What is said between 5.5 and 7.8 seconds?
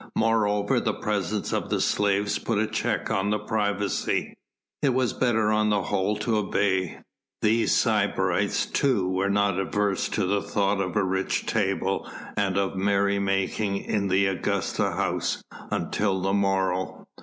on the whole to obey. These